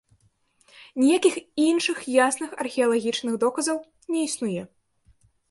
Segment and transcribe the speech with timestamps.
[1.01, 3.77] Ніякіх іншых ясных археалагічных доказаў
[4.15, 4.61] не існуе.